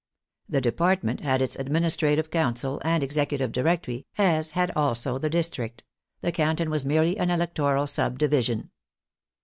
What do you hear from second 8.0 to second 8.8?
division.